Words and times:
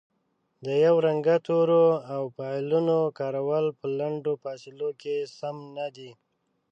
د 0.65 0.67
یو 0.85 0.95
رنګه 1.05 1.35
تورو 1.47 1.85
او 2.13 2.21
فعلونو 2.35 2.97
کارول 3.19 3.65
په 3.79 3.85
لنډو 3.99 4.33
فاصلو 4.43 4.89
کې 5.01 5.15
سم 5.37 5.57
نه 5.77 5.87
دي 5.95 6.11